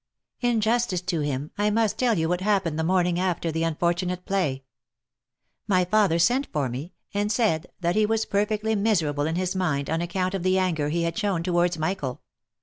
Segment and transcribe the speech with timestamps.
[0.39, 4.25] In justice to him, I must tell you what happened the morning after the unfortunate
[4.25, 4.63] play.
[5.67, 9.91] My father sent for me, and said, that he was perfectly miserable in his mind
[9.91, 12.19] on account of the anger he had shown towards Michael.